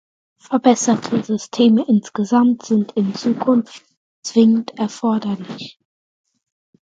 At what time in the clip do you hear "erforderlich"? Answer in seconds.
4.79-5.77